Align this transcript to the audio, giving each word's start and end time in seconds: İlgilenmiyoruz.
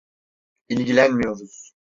İlgilenmiyoruz. 0.69 1.73